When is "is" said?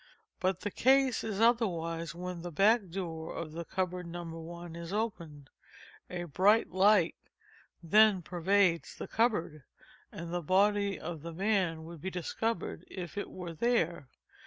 1.23-1.39, 4.75-4.91